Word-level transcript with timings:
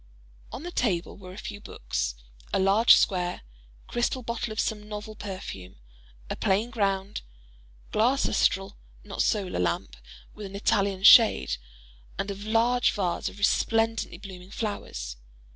On 0.51 0.63
the 0.63 0.71
table 0.71 1.15
were 1.15 1.31
a 1.31 1.37
few 1.37 1.61
books; 1.61 2.15
a 2.51 2.57
large, 2.57 2.95
square, 2.95 3.43
crystal 3.85 4.23
bottle 4.23 4.51
of 4.51 4.59
some 4.59 4.89
novel 4.89 5.15
perfume; 5.15 5.75
a 6.27 6.35
plain 6.35 6.71
ground 6.71 7.21
glass 7.91 8.27
astral 8.27 8.77
(not 9.03 9.21
solar) 9.21 9.59
lamp 9.59 9.95
with 10.33 10.47
an 10.47 10.55
Italian 10.55 11.03
shade; 11.03 11.57
and 12.17 12.31
a 12.31 12.33
large 12.35 12.89
vase 12.93 13.29
of 13.29 13.37
resplendently 13.37 14.17
blooming 14.17 14.49
flowers. 14.49 15.17